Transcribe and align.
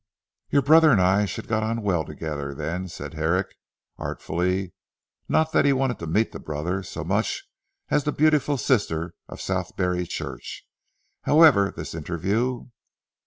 "Your 0.49 0.63
brother 0.63 0.89
and 0.89 0.99
I 0.99 1.25
should 1.25 1.47
get 1.47 1.61
on 1.61 1.83
well 1.83 2.03
together 2.03 2.55
then," 2.55 2.87
said 2.87 3.13
Herrick 3.13 3.55
artfully, 3.99 4.73
not 5.29 5.51
that 5.51 5.63
he 5.63 5.73
wanted 5.73 5.99
to 5.99 6.07
meet 6.07 6.31
the 6.31 6.39
brother 6.39 6.81
so 6.81 7.03
much 7.03 7.43
as 7.89 8.03
the 8.03 8.11
beauty 8.11 8.39
sister 8.39 9.13
of 9.29 9.39
Southberry 9.39 10.07
Church, 10.07 10.65
"however 11.25 11.69
this 11.69 11.93
interview!" 11.93 12.69